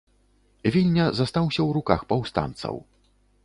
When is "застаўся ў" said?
1.19-1.69